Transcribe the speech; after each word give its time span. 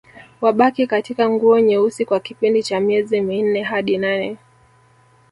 Wabaki 0.41 0.87
katika 0.87 1.29
nguo 1.29 1.59
nyeusi 1.59 2.05
kwa 2.05 2.19
kipindi 2.19 2.63
cha 2.63 2.79
miezi 2.79 3.21
minne 3.21 3.63
hadi 3.63 3.97
nane 3.97 4.37